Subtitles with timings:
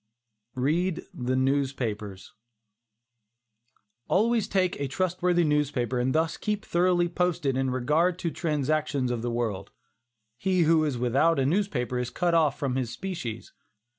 [0.55, 2.33] READ THE NEWSPAPERS.
[4.07, 9.11] Always take a trustworthy newspaper and thus keep thoroughly posted in regard to the transactions
[9.11, 9.69] of the world.
[10.37, 13.53] He who is without a newspaper is cut off from his species.